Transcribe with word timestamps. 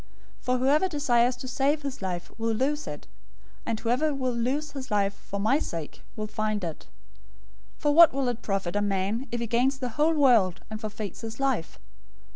016:025 0.39 0.43
For 0.45 0.57
whoever 0.57 0.87
desires 0.89 1.35
to 1.35 1.47
save 1.47 1.83
his 1.83 2.01
life 2.01 2.31
will 2.39 2.53
lose 2.55 2.87
it, 2.87 3.05
and 3.67 3.79
whoever 3.79 4.15
will 4.15 4.33
lose 4.33 4.71
his 4.71 4.89
life 4.89 5.13
for 5.13 5.39
my 5.39 5.59
sake 5.59 6.01
will 6.15 6.25
find 6.25 6.63
it. 6.63 6.87
016:026 7.75 7.77
For 7.83 7.91
what 7.93 8.11
will 8.11 8.27
it 8.27 8.41
profit 8.41 8.75
a 8.75 8.81
man, 8.81 9.27
if 9.31 9.39
he 9.39 9.45
gains 9.45 9.77
the 9.77 9.89
whole 9.89 10.15
world, 10.15 10.61
and 10.71 10.81
forfeits 10.81 11.21
his 11.21 11.39
life? 11.39 11.77